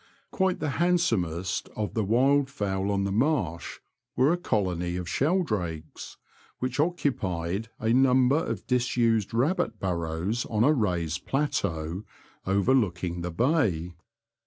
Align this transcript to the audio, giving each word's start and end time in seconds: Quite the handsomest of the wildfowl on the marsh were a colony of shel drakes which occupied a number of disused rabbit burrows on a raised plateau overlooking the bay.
Quite 0.31 0.57
the 0.59 0.69
handsomest 0.81 1.69
of 1.75 1.93
the 1.93 2.03
wildfowl 2.03 2.89
on 2.89 3.03
the 3.03 3.11
marsh 3.11 3.77
were 4.15 4.33
a 4.33 4.37
colony 4.37 4.95
of 4.95 5.07
shel 5.07 5.43
drakes 5.43 6.17
which 6.57 6.79
occupied 6.79 7.69
a 7.79 7.93
number 7.93 8.43
of 8.43 8.65
disused 8.65 9.31
rabbit 9.31 9.79
burrows 9.79 10.43
on 10.47 10.63
a 10.63 10.73
raised 10.73 11.27
plateau 11.27 12.01
overlooking 12.47 13.21
the 13.21 13.29
bay. 13.29 13.93